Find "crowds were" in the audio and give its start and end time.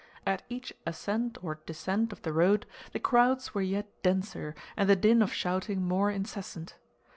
2.99-3.61